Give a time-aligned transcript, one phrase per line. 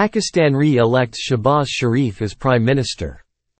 [0.00, 3.22] Pakistan re-elects Shabaz Sharif as Prime Minister.